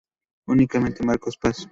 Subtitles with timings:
[0.47, 1.67] Únicamente Marcos Paz.